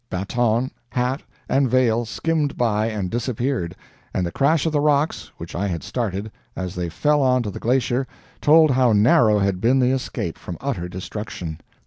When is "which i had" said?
5.37-5.83